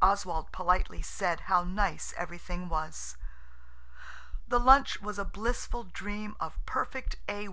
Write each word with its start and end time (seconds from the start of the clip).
Oswald 0.00 0.52
politely 0.52 1.02
said 1.02 1.40
how 1.50 1.64
nice 1.64 2.14
everything 2.16 2.68
was. 2.68 3.16
The 4.46 4.60
lunch 4.60 5.00
was 5.02 5.18
a 5.18 5.24
blissful 5.24 5.82
dream 5.82 6.36
of 6.38 6.64
perfect 6.64 7.16
A. 7.28 7.42